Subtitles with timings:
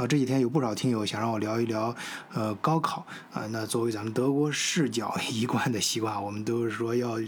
[0.00, 1.94] 啊，这几天有不少听友想让我聊一聊
[2.32, 3.46] 呃高考啊。
[3.50, 7.18] 那作为咱们德国视角 一贯的习惯，我们都是说要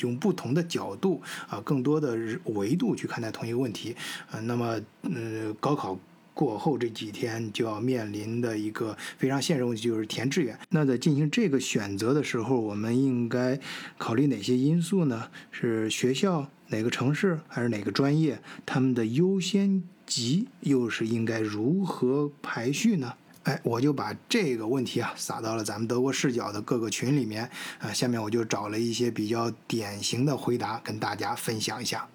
[0.00, 3.94] 用不同的角度啊，更多的维度去看待同一个问题
[4.30, 4.40] 啊。
[4.40, 5.98] 那么，呃，高考。
[6.36, 10.58] 过后这几天就要面临的一个非常现实问题就是填志愿。
[10.70, 13.56] 那在进行这个选择的时候，我们应该
[13.96, 15.30] 考虑哪些因素呢？
[15.52, 18.40] 是学校、哪个城市，还是哪个专业？
[18.66, 23.14] 他们的优先级又是应该如何排序呢？
[23.44, 27.92] 哎，我就把这个问题啊撒到了咱们德国视角的各个群里面啊。
[27.92, 32.08] 下面我就找了一些比较典型的回答跟大家分享一下。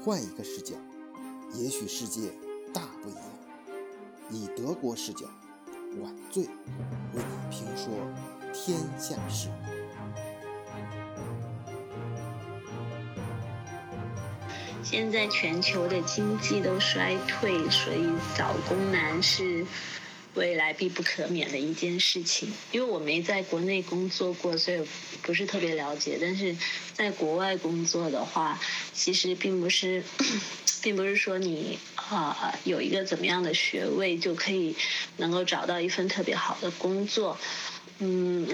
[0.00, 0.74] 换一个视角。
[1.56, 2.32] 也许世界
[2.72, 3.22] 大不一样，
[4.28, 5.24] 以德国视角，
[6.02, 7.94] 晚醉为你评说
[8.52, 9.50] 天下事。
[14.94, 18.08] 现在全球的经济都衰退，所以
[18.38, 19.66] 找工难是。
[20.36, 24.84] 未来必不可免的一件事情，因为我没在国内工作过，所以
[25.22, 26.18] 不是特别了解。
[26.20, 26.56] 但是
[26.92, 28.60] 在国外工作的话，
[28.92, 30.02] 其实并不是，
[30.82, 34.74] 并不是说你啊有一个怎么样的学位就可以
[35.18, 37.36] 能够找到一份特别好的工作，
[37.98, 38.48] 嗯。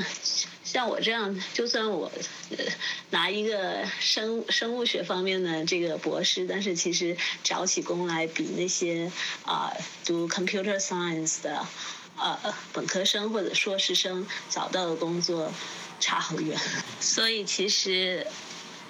[0.73, 2.09] 像我这样，就算我
[3.11, 9.11] 拿一个生生物学方面的这个博士，但是其实找起工来比那些
[9.45, 9.73] 啊
[10.07, 11.67] 读 computer science 的
[12.17, 15.53] 呃本科生或者硕士生找到的工作
[15.99, 16.57] 差很远。
[17.01, 18.25] 所以其实，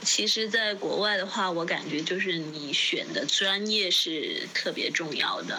[0.04, 5.58] 其实在国外的话，我感觉就是你选的专业是特别重要的，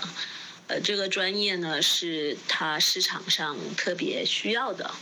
[0.67, 4.93] 呃，这个专业呢是它市场上特别需要的。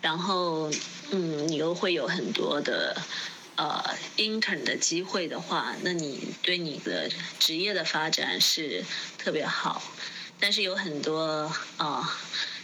[0.00, 0.70] 然后，
[1.10, 2.96] 嗯，你又会有很多的，
[3.56, 3.84] 呃
[4.16, 8.82] ，intern 的机会的话，那你对你的职业的发展是
[9.18, 9.82] 特别好。
[10.38, 12.18] 但是有很多啊，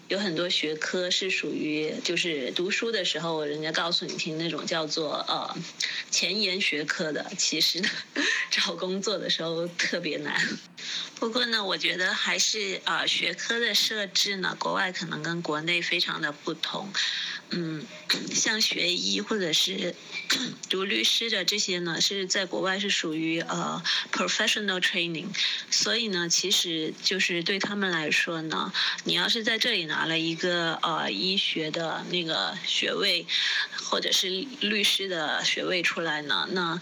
[0.09, 5.55] 有很多学科是属于就是读书的时候人家告诉你听那种叫做呃
[6.11, 7.89] 前沿学科的，其实呢
[8.51, 10.41] 找工作的时候特别难。
[11.17, 16.91] 不过呢，我觉得还是啊学科的设置呢，国外可能跟国内非常的不同。
[17.51, 17.87] 嗯，
[18.35, 19.95] 像学医或者是
[20.69, 23.81] 读律师的这些呢，是在国外是属于呃
[24.13, 25.27] professional training，
[25.71, 28.73] 所以呢，其实就是对他们来说呢，
[29.05, 33.25] 你要是在这里拿了一个呃医学的那个学位，
[33.85, 34.29] 或者是
[34.61, 36.81] 律师的学位出来呢，那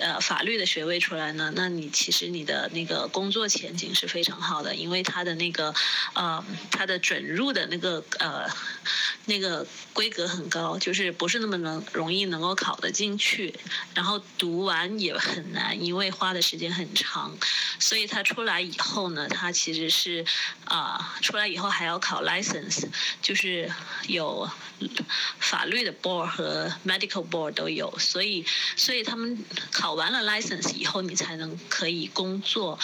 [0.00, 5.74] 呃法律的学位出来呢，那你其实你的那个工作前景是非常好的，因为他的那个
[6.14, 8.48] 呃他的准入的那个呃
[9.26, 10.08] 那个规。
[10.14, 13.52] 格很高，就是不是那么能容易能够考得进去，
[13.92, 17.36] 然后读完也很难，因为花的时间很长，
[17.80, 20.24] 所以他出来以后呢，他其实是
[20.66, 22.86] 啊，出来以后还要考 license，
[23.20, 23.68] 就是
[24.06, 24.48] 有
[25.40, 28.46] 法律的 board 和 medical board 都有，所以
[28.76, 32.78] 所以他们考完了 license 以后，你才能可以工作，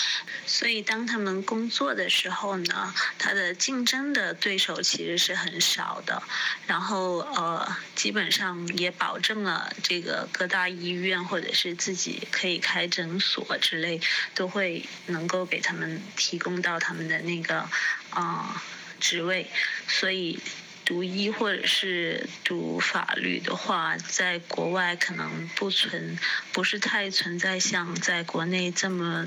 [0.47, 6.21] 所以当他们工作的时候呢，他的竞争的对手其实是很少的，
[6.67, 7.19] 然后。
[7.41, 14.01] 呃，基本上也保证了这个各大医院或者是自己可以开诊所之类，
[14.35, 17.69] 都会能够给他们提供到他们的那个
[18.11, 18.63] 啊
[18.99, 19.51] 职位。
[19.87, 20.41] 所以
[20.85, 26.19] 读医或者是读法律的话，在国外可能不存，
[26.53, 29.27] 不是太存在像在国内这么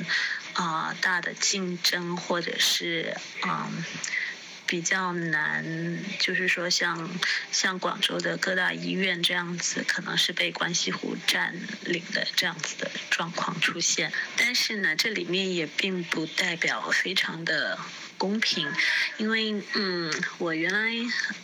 [0.53, 3.72] 啊大的竞争，或者是啊。
[4.73, 5.63] 比较难，
[6.17, 7.07] 就是说像
[7.51, 11.53] 像广州的各大医院这样子，可能是被关系户占
[11.84, 14.11] 领的这样子的状况出现。
[14.35, 17.78] 但是呢，这里面也并不代表非常的
[18.17, 18.67] 公平，
[19.17, 20.91] 因为嗯，我原来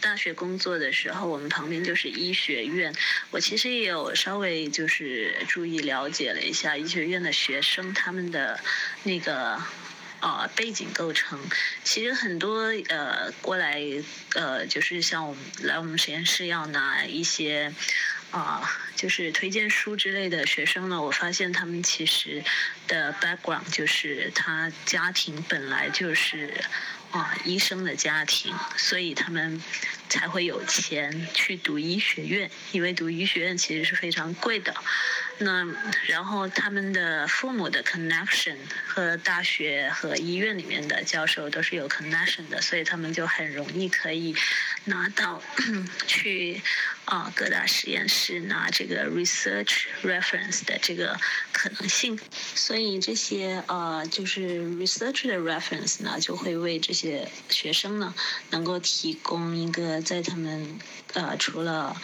[0.01, 2.91] 大学工作的时候，我们旁边就是医学院，
[3.29, 8.59] 我其实也有稍微就是注意了解了一下医学院的学生他们的
[9.03, 9.61] 那个。
[10.19, 11.39] 啊，背景构成，
[11.83, 13.81] 其实很多呃过来
[14.35, 17.73] 呃，就是像我们来我们实验室要拿一些
[18.31, 22.43] 啊，就是推荐书之类的学生呢，我发现他们其实
[22.87, 26.53] 的 background 就是他家庭本来就是
[27.11, 29.61] 啊医生的家庭，所以他们
[30.09, 34.73] 才会有钱去读医学院，因为读医学院其实是非常贵的。
[35.41, 35.65] 那
[36.07, 44.35] 然后他们的父母的 connection 和大学和医院里面的教授都是有 connection 的，所以他们就很容易可以
[44.89, 45.41] 拿到
[46.07, 46.61] 去
[47.05, 51.17] 啊各大实验室拿这个 research reference 的这个
[51.53, 52.19] 可能性。
[52.55, 58.13] 所以这些呃就是 research 的 reference 呢，就会为这些学生呢
[58.49, 60.79] 能够提供一个在他们
[61.13, 61.95] 呃除了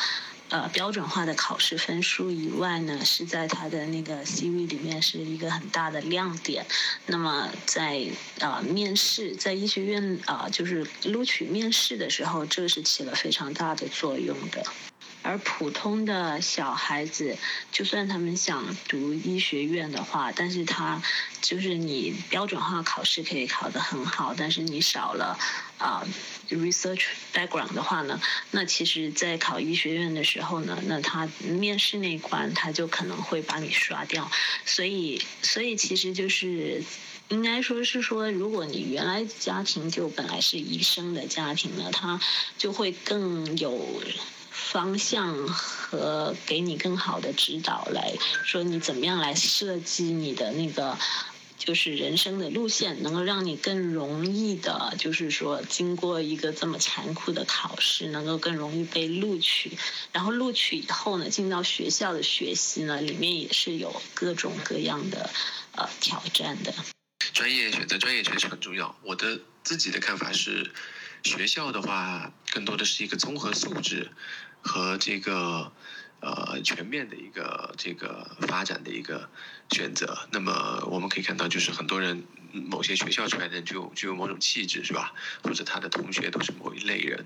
[0.55, 6.65] 呃，标准化的考试分数以外呢，是在他的那个 CV 里面是一个很大的亮点。
[7.07, 8.07] 那么在
[8.39, 14.63] 啊面试，在医学院啊，就是录取面试的时候，这是起了非常大的作用的。
[15.25, 17.35] 而普通的小孩子，
[17.71, 21.01] 就算他们想读医学院的话，但是他
[21.41, 25.39] 就是你标准化考试可以考得很好，但是你少了
[25.79, 26.05] 啊
[26.49, 34.29] research background 的话呢，那其实，在考医学院的时候呢，那他面试那关他就可能会把你刷掉。
[34.63, 36.83] 所以，所以其实就是
[37.29, 42.21] 应该说是说，如果你原来家庭就本来是医生的家庭呢，他
[42.59, 44.03] 就会更有。
[44.55, 50.97] 方向和给你更好的指导，来说你怎么样来设计你的那个，
[51.57, 59.77] 就是人生的路线，能够让你更容易的，就是说经过一个这么残酷的考试，能够更容易被录取。
[60.13, 65.29] 然后录取以后呢，进到学校的学习呢，里面也是有各种各样的
[65.73, 66.73] 呃挑战的。
[67.33, 68.95] 专业选择专业确实很重要。
[69.03, 70.71] 我的自己的看法是，
[71.23, 74.09] 学校的话更多的是一个综合素质。
[74.65, 75.71] 和这个
[76.19, 79.29] 呃全面的一个这个发展的一个
[79.71, 85.13] 选择，那么我们可以看到，就是很多人某些学校出来的就具有某种气质，是吧？
[85.43, 87.25] 或者他的同学都是某一类人。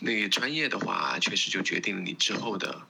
[0.00, 2.82] 那专业的话，确实就决定了你之后的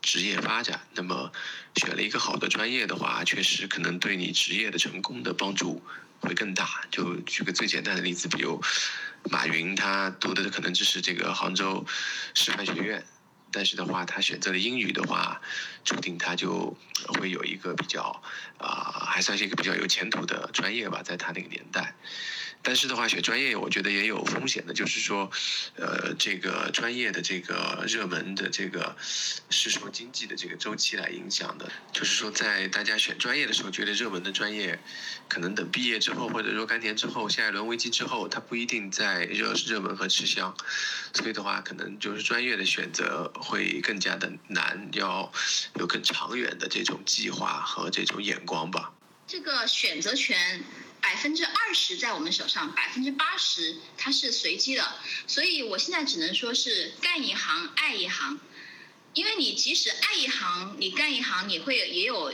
[0.00, 0.80] 职业发展。
[0.94, 1.30] 那么
[1.76, 5.82] 选了一个好的专业的话，确实可能对你职业的成功的帮助
[6.20, 6.84] 会更大。
[6.90, 8.60] 就举个最简单的例子，比如
[9.30, 11.86] 马云，他读的可能就是这个杭州
[12.34, 13.04] 师范学院。
[13.52, 15.40] 但是的话，他选择了英语的话，
[15.84, 16.76] 注定他就
[17.20, 18.22] 会有一个比较
[18.58, 21.94] 啊，还算是一个比较有前途的专业吧，在他那个年代。
[22.66, 25.30] 但是的话，选专业我觉得也有风险的，就是说，
[25.76, 28.96] 呃，这个专业的这个热门的这个
[29.48, 31.70] 是受经济的这个周期来影响的。
[31.92, 34.76] 就是说，在大家选专业的时候，觉得热门的专业，
[35.28, 40.52] 可能等毕业之后或者若干年之后，下一轮危机之后，它不一定在热热门和吃香。
[41.14, 45.30] 所以的话，可能就是专业的选择会更加的难，要
[45.76, 48.92] 有更长远的这种计划和这种眼光吧。
[49.24, 50.64] 这个选择权。
[51.00, 54.94] 百分之二十在我们手上，百分之八十它是随机的，
[55.26, 58.38] 所以我现在只能说是干一行爱一行，
[59.14, 62.32] 因为你即使爱一行，你干一行你会也有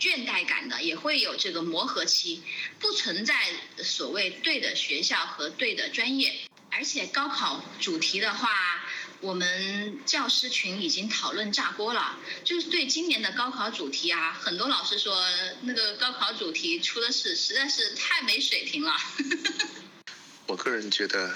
[0.00, 2.42] 倦怠感的，也会有这个磨合期，
[2.80, 3.34] 不存在
[3.78, 6.34] 所谓对的学校和对的专业，
[6.70, 8.83] 而且高考主题的话。
[9.24, 15.18] 我们教师群已经讨论炸锅了，就是对今年的高考主题啊，很多老师说
[15.62, 18.94] 那个高考主题出的是实在是太没水平了。
[20.46, 21.34] 我个人觉得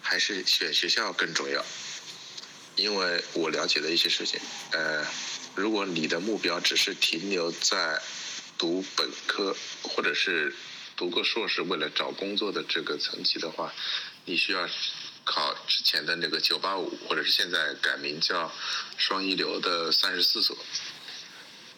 [0.00, 1.62] 还是选学校更重要，
[2.74, 4.40] 因为我了解的一些事情，
[4.72, 5.06] 呃，
[5.54, 8.00] 如果你的目标只是停留在
[8.56, 10.56] 读本科或者是
[10.96, 13.70] 读个硕士为了找工作的这个层级的话，
[14.24, 14.66] 你需要。
[15.30, 18.52] 考之前的那个九八五，或者是现在改名叫
[18.98, 20.58] 双一流的三十四所，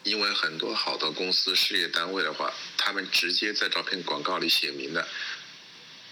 [0.01, 5.07] 因为很多好的公司事业单位的话，他们直接在招聘广告里写明的，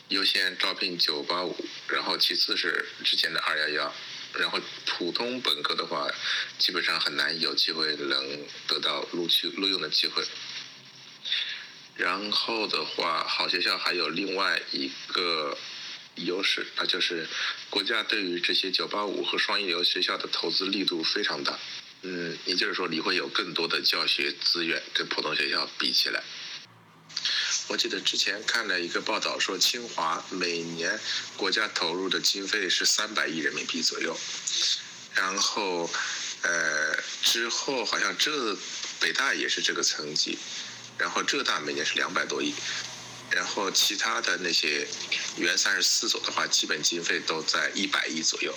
[0.10, 3.94] 优先招聘九八五，然后其次是之前的二幺幺，
[4.36, 6.08] 然后普通本科的话，
[6.60, 10.24] 基本上很难有机会能得到录取录用的机会。
[11.96, 15.58] 然后的话，好学校还有另外一个。
[16.16, 17.28] 优势，那就是
[17.70, 21.58] 国家对于这些九八五和双一流学校的投资力度非常大。
[22.04, 26.24] 嗯，也就是说你会有更多的教学资源跟普通学校比起来。
[27.68, 31.00] 我记得之前看了一个报道说，清华每年
[31.38, 34.18] 国家投入的经费是三百亿人民币左右，
[35.14, 35.90] 然后
[36.42, 38.58] 呃之后好像浙
[39.00, 40.38] 北大也是这个层级，
[40.98, 42.54] 然后浙大每年是两百多亿。
[43.34, 44.86] 然后其他的那些
[45.38, 48.54] 原三十四所的话，基本经费都在一百亿左右，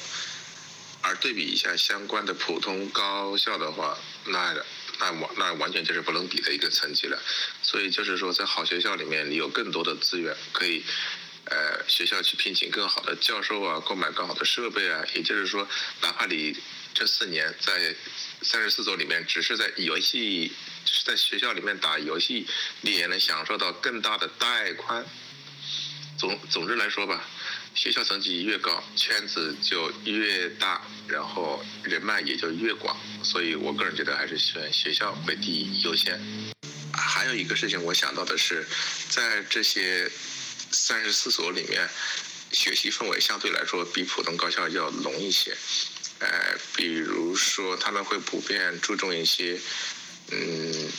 [1.01, 4.55] 而对比一下相关的普通高校的话，那
[4.99, 7.23] 那完那完全就是不能比的一个层级了。
[7.63, 10.85] 所以就是说，在好学校里面，你有更多的资源可以，
[11.45, 15.05] 呃，学校去聘请更好的教授啊，购买更好的设备啊。
[15.15, 15.69] 也就是说，
[16.01, 16.57] 哪怕你
[16.93, 17.95] 这四年在
[18.43, 20.53] 三十四所里面只是在游戏。
[20.85, 22.47] 就是在学校里面打游戏，
[22.83, 25.05] 你也能享受到更大的带宽。
[26.17, 27.25] 总总之来说吧，
[27.75, 32.97] 学校层级越高，圈子就越大，然后人脉也就越广。
[33.23, 36.21] 所以我个人觉得还是选学校为第一优先。
[36.93, 38.65] 还有一个事情我想到的是，
[39.09, 40.09] 在这些
[40.71, 41.89] 三十四所里面，
[42.53, 45.57] 学习氛围相对来说比普通高校要浓一些。
[46.21, 49.61] 呃，比如说他们会普遍注重一些，
[50.33, 50.93] 嗯，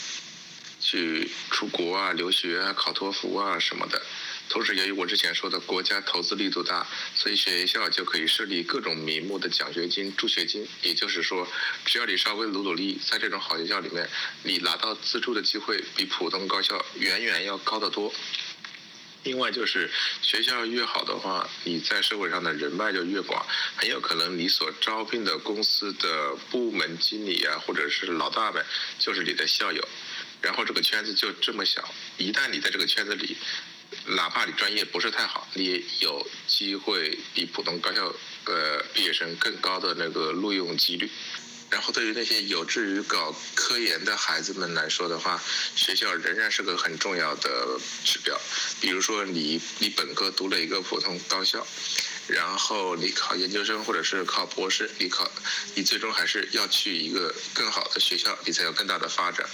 [0.79, 4.01] 去出国啊、留学啊、考托福啊什么的。
[4.47, 10.67] 同时，由于我之前说的国家投资力度大，所以学校就可以设立各种名目的奖学金、助学金。
[10.83, 11.47] 也就是说，
[11.83, 14.07] 只要你稍微努努力，在这种好学校里面，
[14.43, 18.13] 你拿到资助的机会比普通高校远远要高得多。
[19.25, 19.89] 另外就是
[20.21, 23.43] 学校越好的话，你在社会上的人脉就越广，
[23.75, 28.63] 很有可能你所招聘的公司的部门经理啊，或者是老大们，
[28.99, 29.83] 就是你的校友。
[30.43, 31.83] 然后这个圈子就这么小，
[32.17, 33.35] 一旦你在这个圈子里，
[34.05, 38.13] 哪怕你专业不是太好，你也有机会比普通高校
[38.45, 41.09] 呃毕业生更高的那个录用几率。
[41.69, 45.41] 然后对于那些有志于搞科研的孩子们来说的话，
[45.75, 48.39] 学校仍然是个很重要的指标。
[48.79, 51.65] 比如说你你本科读了一个普通高校，
[52.27, 55.29] 然后你考研究生或者是考博士，你考
[55.73, 59.45] 你最终还是要去一个更好的学校，你才有更大的发展。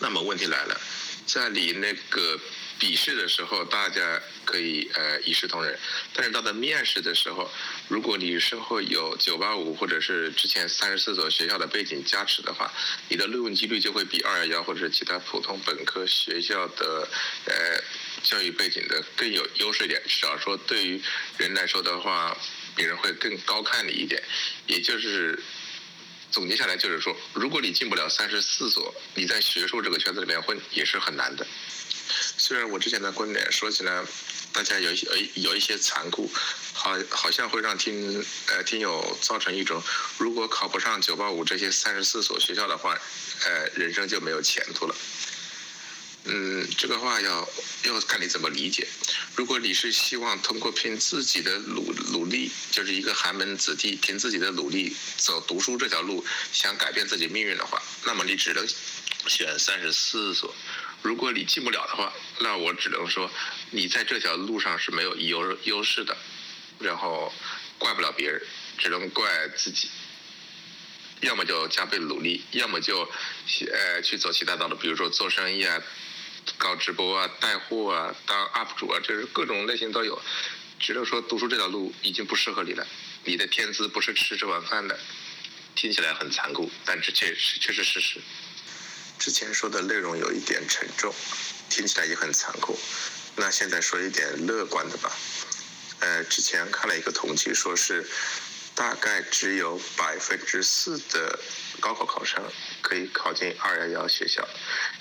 [0.00, 0.80] 那么问题来了，
[1.26, 2.40] 在你那个。
[2.78, 5.78] 笔试的时候，大家可以呃一视同仁，
[6.12, 7.50] 但是到了面试的时候，
[7.88, 12.72] 如果你身后有九八五或者是之前三十四所学校的背景加持的话，
[13.08, 17.08] 你的录用几率就会比二幺幺或者是其他普通本科学校的
[17.46, 17.54] 呃
[18.22, 20.02] 教育背景的更有优势一点。
[20.06, 21.00] 至少说对于
[21.38, 22.36] 人来说的话，
[22.74, 24.22] 别人会更高看你一点。
[24.66, 25.38] 也就是
[26.30, 31.46] 总结下来就是说，如果你进不了三十四所，你在学术这个圈子里面混也是很难的。
[32.36, 34.04] 虽然我之前的观点说起来，
[34.52, 36.30] 大家有一些有一些残酷，
[36.72, 39.82] 好好像会让听呃听友造成一种，
[40.18, 42.98] 如果考不上九八五这些三十四所学校的话，
[43.44, 44.94] 呃人生就没有前途了。
[46.26, 47.48] 嗯，这个话要
[47.82, 48.88] 要看你怎么理解。
[49.36, 58.66] 如果你是希望通过凭自己的努努力，就是一个寒门子弟凭自己的努力走读书这条路，想改变自己命运的话，那么你只能
[59.26, 60.54] 选三十四所。
[61.04, 63.30] 如果你进不了的话，那我只能说，
[63.70, 66.16] 你在这条路上是没有优优势的，
[66.78, 67.30] 然后
[67.76, 68.40] 怪不了别人，
[68.78, 69.90] 只能怪自己。
[71.20, 73.06] 要么就加倍努力，要么就
[73.70, 75.78] 呃去走其他道路，比如说做生意啊，
[76.56, 80.18] 搞直播啊，带货啊，当 UP 主啊，就是各种类型都有。
[80.80, 82.86] 只能说读书这条路已经不适合你了，
[83.24, 84.98] 你的天资不是吃这碗饭的。
[85.74, 88.20] 听起来很残酷，但这确实确实事实。
[89.18, 91.14] 之前说的内容有一点沉重，
[91.70, 92.78] 听起来也很残酷。
[93.36, 95.10] 那现在说一点乐观的吧。
[96.00, 98.06] 呃，之前看了一个统计，说是
[98.74, 101.38] 大概只有百分之四的
[101.80, 102.42] 高考考生
[102.82, 104.46] 可以考进二幺幺学校，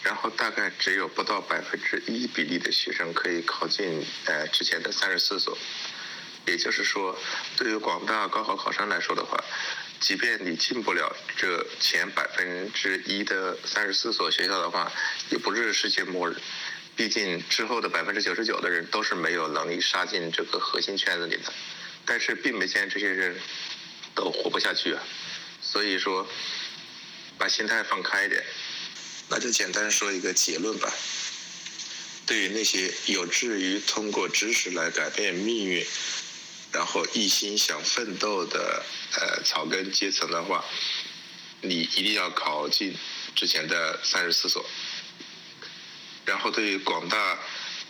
[0.03, 5.58] 然后大概只有不到百分之一比例的学生可以考进呃之前的三十四所。
[6.46, 7.17] 也就是说，
[7.58, 9.41] 对于广大高考考生来说的话，
[10.03, 14.91] 即便你进不了这前百分之一的三十四所学校的话，
[15.29, 16.36] 也不是世界末日。
[16.93, 21.53] 毕竟之后的百分之九十九的人都是没有能力杀进这个核心圈子里的。
[22.05, 23.39] 但是并没见这些人
[24.13, 25.01] 都活不下去啊。
[25.62, 26.27] 所以说，
[27.38, 28.43] 把心态放开一点。
[29.29, 30.93] 那就简单说一个结论吧。
[32.27, 35.86] 对于那些有志于通过知识来改变命运。
[36.73, 38.83] 然后一心想奋斗的
[39.19, 40.65] 呃草根阶层的话，
[41.61, 42.97] 你一定要考进
[43.35, 44.65] 之前的三十四所。
[46.25, 47.39] 然后对于广大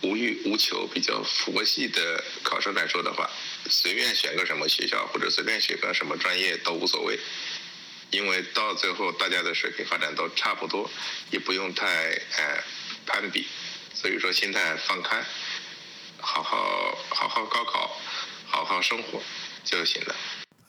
[0.02, 3.30] 无欲无求、比较佛系的考生来说的话，
[3.70, 7.18] 随便选个什么学校或者随便选个什么专业都无所谓，
[8.10, 10.90] 因为到最后大家的水平发展都差不多，
[11.30, 11.86] 也不用太
[12.36, 12.62] 呃
[13.06, 13.46] 攀比。
[13.94, 15.24] 所以说心态放开，
[16.20, 17.98] 好好好好高考。
[18.54, 19.20] 好好生活
[19.64, 20.14] 就行了。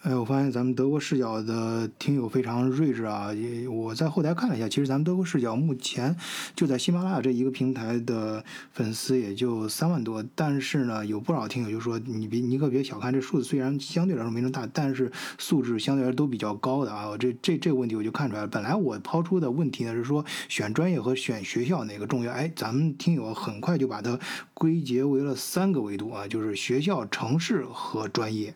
[0.06, 3.34] 哎，我发现咱们德国视角的听友非常睿智啊！
[3.34, 6.16] 也我在后台看了一下，其实咱们德国视角目前
[6.56, 17.18] 就在喜马拉雅这一个平台的粉丝也就三万多，但是呢，有不少听友就说你别你可别小看这数字，虽然相对来说没那么大，但是素质相对来说都比较高的啊！
[17.18, 18.48] 这这这个问题我就看出来了。
[18.48, 22.32] 本来我抛出的问题呢是说选专业和选学校哪个重要？
[22.32, 24.20] 哎，咱们听友很快就把它
[24.54, 28.54] 归结为了三个维度啊，就是学校、城市和专业。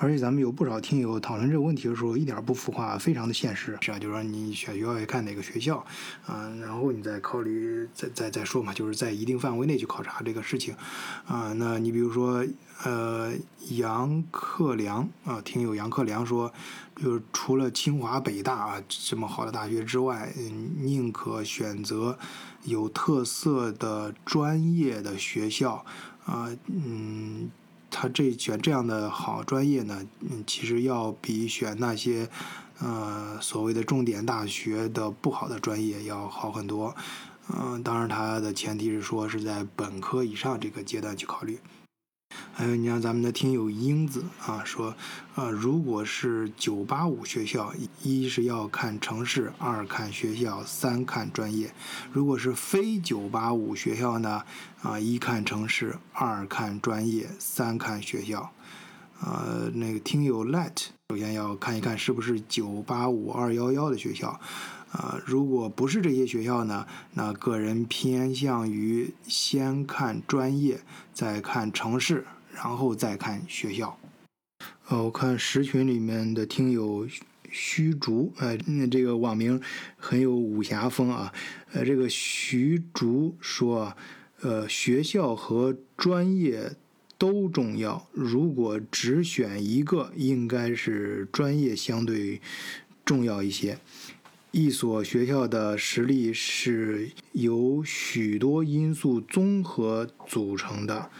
[0.00, 5.84] 而且咱们有不少听友讨论这个问题的时候，一点不浮夸，非常的现实，是啊，就是说你选学校要看哪个学校，
[6.24, 10.72] 啊，然后你再考虑，再再再说嘛，就是在一定范围内去考察这个事情，
[11.26, 12.46] 啊，那你比如说，
[12.84, 13.32] 呃，
[13.70, 16.52] 杨克良啊，听友杨克良说，
[16.94, 22.16] 就是除了清华北大啊这么好的大学之外，嗯宁可选择
[22.62, 25.84] 有特色的专业的学校，
[26.24, 27.50] 啊，嗯。
[28.00, 32.28] 他这选这样的好专业呢，嗯，其实要比选那些，
[32.78, 36.94] 呃，所谓的重点大学的不好的专业要好很多，
[37.52, 41.58] 嗯，当然他的前提是说是在本科以上这个阶段去考虑。
[42.58, 44.92] 还有，你像咱们的听友英子啊说，
[45.36, 51.68] 呃，如果是九八五学校，一是要看城市，二看学校，三看专业；
[52.12, 54.42] 如果是非九八五学校呢，
[54.82, 58.50] 啊，一看城市，二看专业，三看学校。
[59.20, 64.40] 呃，那个听友 Let，首先要看一看是不是九八五二幺幺的学校。
[64.90, 70.80] 啊，如果不是这些学校呢，那个人偏向于先看专业，
[71.12, 73.98] 再看城市，然后再看学校。
[74.88, 77.06] 呃，我看十群里面的听友
[77.50, 79.60] 虚竹，呃，那这个网名
[79.96, 81.32] 很有武侠风啊。
[81.72, 83.94] 呃，这个徐竹说，
[84.40, 86.72] 呃，学校和专业
[87.18, 92.40] 都重要，如果只选一个，应该是专业相对
[93.04, 93.78] 重要一些。
[94.50, 101.10] 一所学校的实力是由许多因素综合组成的，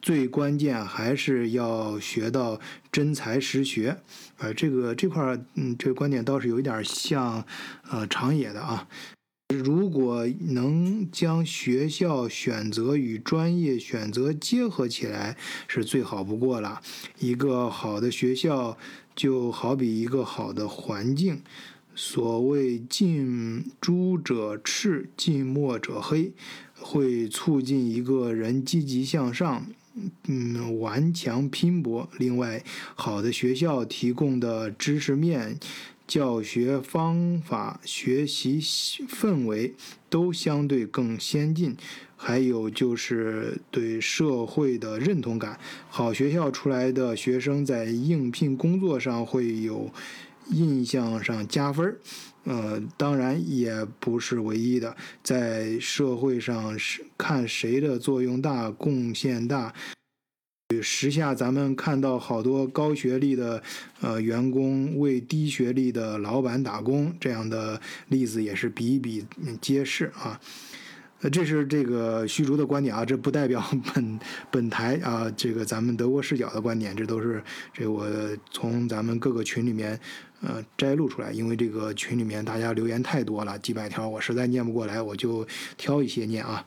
[0.00, 2.60] 最关键还是要学到
[2.92, 3.98] 真才实学。
[4.38, 7.44] 呃，这个这块儿，嗯，这个观点倒是有一点像，
[7.90, 8.86] 呃，长野的啊。
[9.48, 16.80] 如果能将学校选择与专业选择结合起来，是最好不过了。
[17.18, 18.78] 一个好的学校
[19.14, 21.42] 就好比一个好的环境。
[21.98, 26.30] 所谓近朱者赤，近墨者黑，
[26.78, 29.66] 会促进一个人积极向上，
[30.26, 32.06] 嗯，顽强拼搏。
[32.18, 32.62] 另外，
[32.94, 35.58] 好的学校提供的知识面、
[36.06, 39.72] 教学方法、学习氛围
[40.10, 41.74] 都相对更先进。
[42.18, 49.90] 还有就是对社会的认同感，好学校出来的学生在应聘工作上会有。
[50.50, 51.98] 印象上加分儿，
[52.44, 59.74] 呃，当然也不是唯一的，在社会上是看谁的作用大、贡献大。
[60.82, 63.62] 时下咱们看到好多高学历的
[64.00, 69.24] 呃员工为低学历的老板打工，这样的例子也是比比
[69.60, 70.40] 皆是啊。
[71.22, 78.06] 呃，这是这个虚竹的观点啊，这不代表 本本台啊，这个咱们德国视角的观点，这都是这我
[78.50, 79.98] 从咱们各个群里面
[80.42, 85.46] 呃摘录出来，因为这个群里面大家留言太多了，几百条，我实在念不过来，我就
[85.78, 86.62] 挑一些念啊，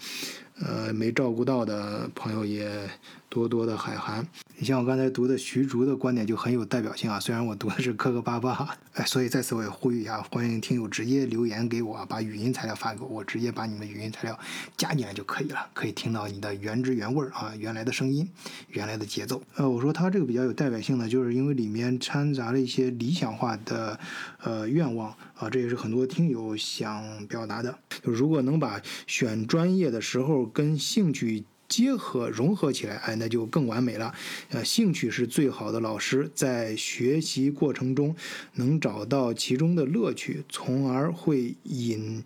[0.62, 2.90] 呃，没照顾到的朋友也。
[3.32, 7.20] 多多的海涵，你像我刚才读的徐竹的观点就很有代表性啊。
[7.20, 14.40] 虽然我读的是磕磕巴巴，哎，所以在此我也呼吁一下，欢迎听友直接留言给我，把语音材料发给我，我直接把你们语音材料
[14.76, 18.28] 加进来就可以了，可以听到你的原汁原味儿啊，原来的声音，
[18.70, 19.40] 原来的节奏。
[19.58, 24.00] 呃，我说他这个比较有代表性呢，就是因为里面掺杂了一些理想化的
[24.42, 27.78] 呃愿望啊，这也是很多听友想表达的。
[28.04, 31.46] 就如果能把选专业的时候跟兴趣。
[31.70, 34.12] 结合融合起来，哎，那就更完美了。
[34.50, 38.16] 呃，兴趣是最好的老师，在学习过程中
[38.56, 42.24] 能找到其中的乐趣，从而会引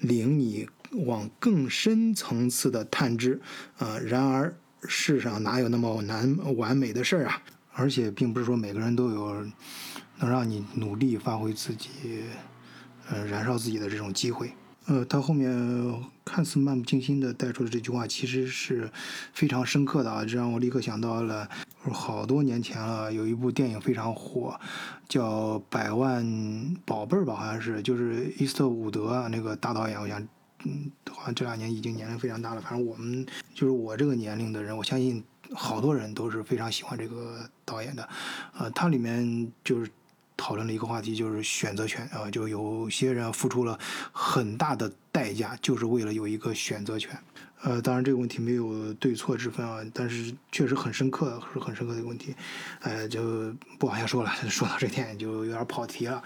[0.00, 3.38] 领你往更深层次的探知。
[3.76, 4.56] 啊，然而
[4.88, 7.42] 世上哪有那么难完美的事儿啊？
[7.74, 9.46] 而且并不是说每个人都有
[10.20, 11.90] 能让你努力发挥自己，
[13.10, 14.52] 呃，燃烧自己的这种机会。
[14.88, 15.50] 呃，他后面
[16.24, 18.88] 看似漫不经心的带出的这句话，其实是
[19.32, 20.24] 非常深刻的啊！
[20.24, 21.48] 这让我立刻想到了
[21.90, 24.58] 好多年前了，有一部电影非常火，
[25.08, 26.24] 叫《百万
[26.84, 30.20] 宝贝儿》吧，好像是，就是伊斯特伍德那个大导演，我想，
[30.64, 32.60] 嗯，好像这两年已经年龄非常大了。
[32.60, 35.20] 反正我们就是我这个年龄的人，我相信
[35.52, 38.08] 好多人都是非常喜欢这个导演的。
[38.56, 39.90] 呃，它里面就是。
[40.36, 43.78] 讨论了一个话题，就是选择权啊，就有些人付出了
[44.12, 47.18] 很大的代价，就是为了有一个选择权。
[47.62, 52.34] 呃，当然这个问题没有对错之分啊，但是确实很深刻，是很深刻的一个问题。
[52.80, 56.22] 呃，就不往下说了， 说到这点就有点跑题了。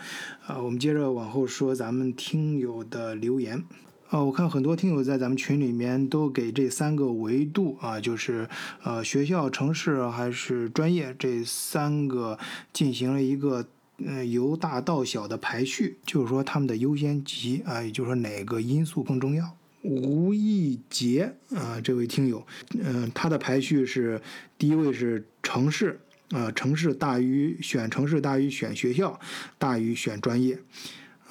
[0.48, 3.64] 呃，我们接着往后说咱们听友的留言。
[4.08, 8.48] 啊，我看很多听友在咱们群里面都给这三个维度啊，就是
[8.82, 12.36] 呃学校、城市还是专业这三个
[12.72, 13.64] 进行了一个
[14.06, 19.56] 呃由大到小的排序，就是说他们的优先级啊，也就是说哪个因素更重要。
[19.82, 22.46] 吴义杰啊，这位听友，
[22.78, 24.20] 嗯、他的排序是
[24.58, 25.98] 第一位是城市，
[26.30, 29.18] 呃，城市大于选城市大于选学校，
[29.58, 30.58] 大于选专业。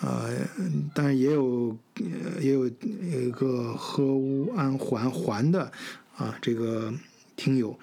[0.02, 0.30] 呃，
[0.96, 1.78] 但是也有
[2.40, 5.72] 也有一个河乌安环环的
[6.16, 6.94] 啊，这个
[7.36, 7.78] 听友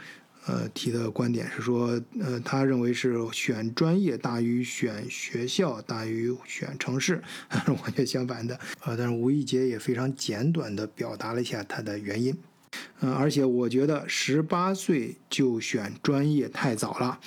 [0.46, 7.22] 呃提的观点是说，呃，他认为是选专业大于选学校大于选城市，
[7.82, 8.58] 完全相反的。
[8.84, 12.36] 呃，但是吴一杰也非常简短的表达了一下他的原因。
[13.00, 17.18] 嗯，而且我觉得十八岁就选专业太早了，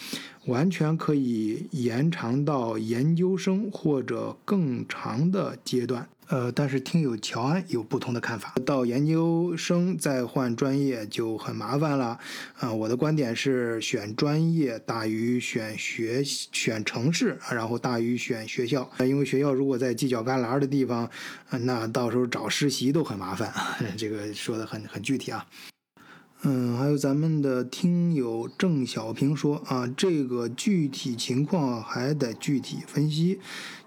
[0.45, 6.07] 完全可以延长到研究生或者更长的阶段。
[6.27, 12.19] 呃，但是听友乔安有不同的看法，到研究生再换专业就很麻烦了。
[12.59, 21.09] 啊、我的观点是选专业大于选学选城市，然后大于选学校，因为学校如果在犄角旮旯的地方，
[21.49, 23.51] 那到时候找实习都很麻烦。
[23.97, 25.43] 这个说的很很具体啊。
[26.43, 33.41] 嗯，还有咱们的听友郑小平说啊，这个具体情况还得具体分析，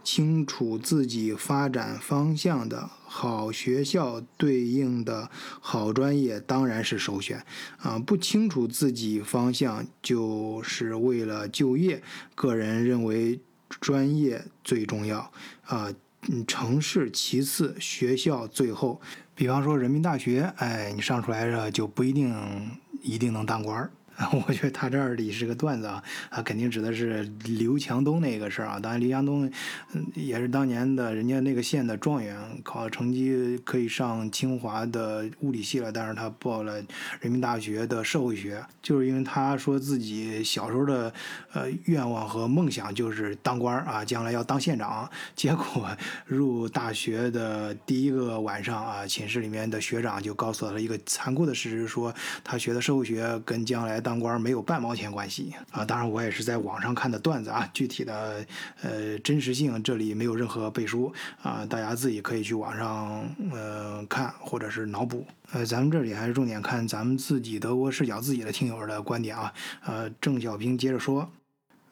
[0.05, 7.43] 清楚自己发展方向的好学校对应的好专业当然是首选
[7.79, 12.03] 啊，不清楚自己方向就是为了就业，
[12.35, 13.41] 个人认为
[13.81, 15.33] 专业最重要
[15.65, 15.91] 啊，
[16.29, 19.01] 嗯，城市其次，学校最后。
[19.35, 23.91] 比方说人民大学，哎，你上出来了就不一定一定能当官儿。
[24.47, 28.79] 我觉得他这儿里是个段子啊，他，肯定指的是刘强东那个事儿啊。
[28.79, 29.51] 当然，刘强东
[29.95, 36.75] 嗯也是当年的人家那个县的状元，考成绩可以上清华的物理系了，但是他报了
[37.21, 41.13] 人民大学的社会学，就是因为他说自己小时候的
[41.53, 45.11] 呃愿望和梦想就是当官儿啊，将来要当县长。
[45.35, 45.89] 结果
[46.27, 55.85] 入大学的第一个晚上啊，寝室里面的学长就告诉他一个残酷的事实，说他学的社会学跟将来当官没有半毛钱关系啊。
[55.85, 58.45] 当然，我也是在网上看的段子啊，具体的
[58.83, 61.13] 呃真实性这里没有任何背书
[61.43, 65.25] 啊，大家自己可以去网上呃看或者是脑补。
[65.53, 69.53] 呃，咱们这里还是重点看咱们自己德国视角自己的听友的观点啊。
[69.85, 71.31] 呃，郑小平接着说。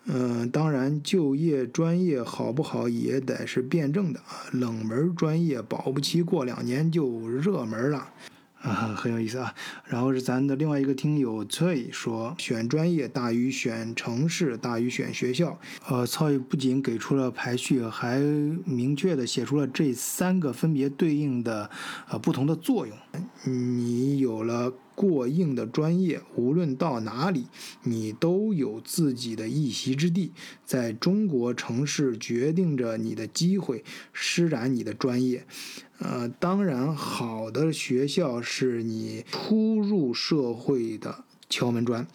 [0.07, 4.49] 嗯，当然，就业专业好不好也得是辩证的啊。
[4.51, 8.09] 冷门专业保不齐过两年就热门了，
[8.61, 9.55] 啊，很有意思啊。
[9.87, 15.59] 然后是咱的另外一个听友翠说，选专业大于选城市大于选学校。
[15.89, 18.19] 呃，曹宇不仅给出了排序，还
[18.65, 21.71] 明确的写出了这三个分别对应的
[22.09, 22.97] 呃不同的作用。
[23.45, 24.73] 你有了。
[24.93, 27.47] 过硬的专业，无论到哪里，
[27.85, 30.31] 你都有自己的一席之地。
[30.63, 35.47] 在中国城市，决定着你的机会，施展你的专业。
[36.01, 42.07] 呃，当然，好的学校是你初入社会的敲门砖。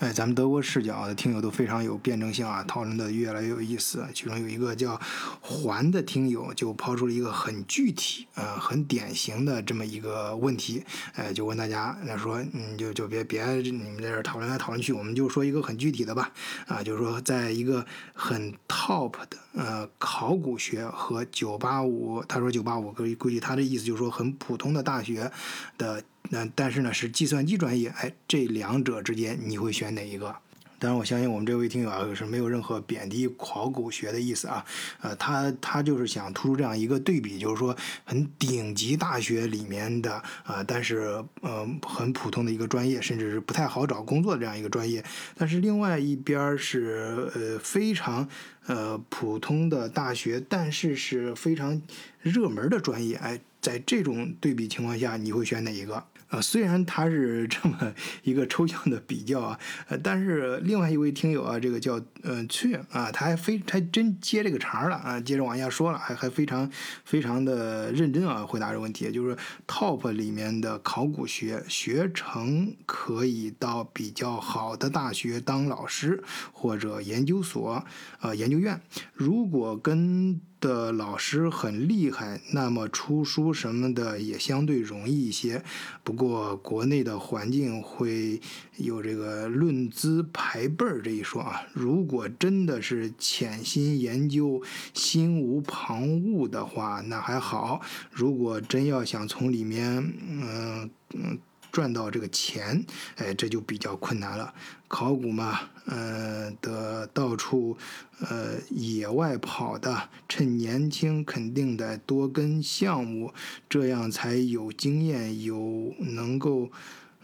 [0.00, 4.02] 哎，咱们德国视角的听友都非常有辩证性啊，讨论的越来越有意思。
[4.14, 4.98] 其中有一个叫
[5.42, 10.82] 环的听友就抛出了一个很具体、呃很典型的这么一个问题，
[11.14, 16.32] 哎，就问大家，那说，嗯，就就别别你们在这讨论来讨论去，我们就说一个很具体的吧，
[16.66, 17.84] 啊，就是说在一个
[18.14, 25.30] 很 top 的呃考古学和985，他说985，估计估计他的意思就是说很普通的大学
[25.76, 26.02] 的。
[26.30, 30.34] 那但是呢，是计算机专业，哎，这两者之间你会选哪一个？
[30.78, 34.64] 当然，我相信我们这位听友啊是没有任何贬低考古学的意思啊，
[35.02, 45.04] 呃，他他就是想突出这样一个对比，就是说很顶级大学里面的啊，但是呃很普通的一个专业，甚至是不太好找工作的这样一个专业，
[45.36, 48.26] 但是另外一边是呃非常
[48.66, 51.82] 呃普通的大学，但是是非常
[52.22, 56.06] 热门的专业，哎，在这种对比情况下，你会选哪一个？
[56.30, 57.92] 啊，虽然他是这么
[58.24, 66.70] 一个抽象的比较啊，呃，但是另外一位听友啊，这个叫呃去啊，他还非还真接这个茬了啊，接着往下说了，还还非常
[67.04, 77.84] 非常的认真啊，回答这个问题，就是 top 里面的考古学学成可以到比较好的大学当老师或者研究所
[78.20, 78.80] 呃研究院，
[79.12, 85.62] 如果跟的老师很厉害，那么出书什么的也相对容易一些。
[86.04, 88.40] 不过国内的环境会
[88.76, 91.62] 有这个论资排辈儿这一说啊。
[91.72, 97.80] 如果真的是潜心研究、心无旁骛的话，那还好；
[98.12, 99.96] 如果真要想从里面，
[100.28, 101.38] 嗯嗯。
[101.70, 102.84] 赚到这个钱，
[103.16, 104.52] 哎，这就比较困难了。
[104.88, 107.76] 考古嘛，呃，的到处，
[108.20, 113.32] 呃，野外跑的，趁年轻肯定得多跟项目，
[113.68, 116.70] 这样才有经验，有能够，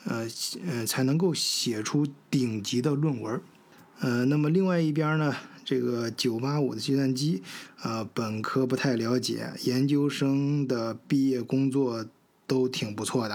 [0.04, 0.28] 呃，
[0.64, 3.40] 呃，才能够写出顶级的论文。
[3.98, 7.42] 呃，那么另外一边呢，这个九八五的计算机，
[7.80, 12.06] 啊，本科不太了解，研究生的毕业工作。
[12.46, 13.34] 都挺不错的，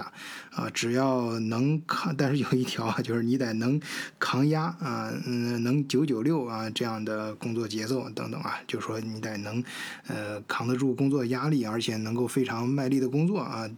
[0.52, 3.80] 啊，只要能扛，但是有一条 就是你得能
[4.18, 9.62] 扛压啊，嗯，能九九六啊这样的工作节奏等等啊，就是说你得能，
[10.06, 13.68] 呃，扛得住工作压力，而且能够非常卖力的工作啊，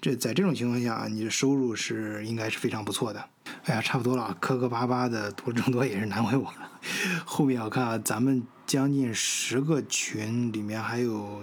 [0.00, 3.24] 这在这种情况下，你的收入是应该是非常不错的。
[3.64, 6.70] 哎呀，差不多了，磕磕巴巴的读了这么多也是难为我了。
[7.24, 11.40] 后面我看啊咱们将近十个群里面还有。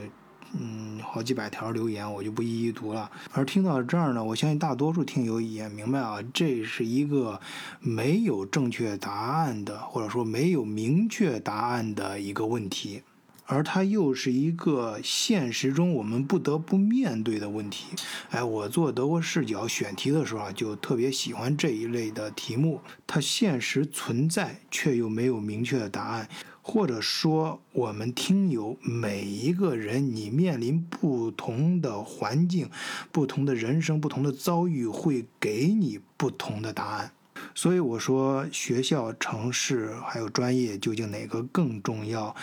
[0.57, 3.09] 嗯，好几百条留言，我就不一一读了。
[3.31, 7.39] 而听到这儿呢，我相信大多数听友也明白啊，这是一个
[7.79, 13.03] 没有正确答案的，或者说没有明确答案的一个问题，
[13.45, 17.85] 而它又是一个现实中我们不得不面对的问题。
[18.31, 26.27] 哎，我做德国视角选题的时候啊，就特别喜欢这一类的题目，它现实存在却又没有明确的答案。
[26.71, 32.69] 或者说，我们听友每一个人，你面临不同的环境、
[33.11, 37.11] 不同的人生、不同的遭遇，会给你不同的答案。
[37.55, 42.35] 所以我说，学校、城市还有专业，究竟哪个更重要？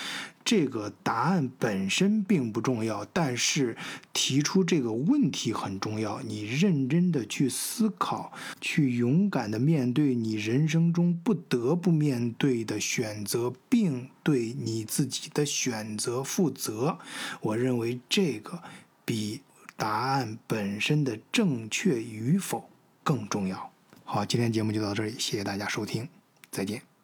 [0.46, 3.76] 这个答案本身并不重要，但是
[4.12, 6.22] 提出这个问题很重要。
[6.22, 16.96] 你认真的去思考，去勇敢的面对你人生中不得不面对的选择，并对你自己的选择负责。
[17.40, 18.62] 我认为这个
[19.04, 19.40] 比
[19.76, 22.70] 答案本身的正确与否
[23.02, 23.72] 更重要。
[24.04, 26.08] 好，今天节目就到这里，谢谢大家收听，
[26.52, 26.95] 再见。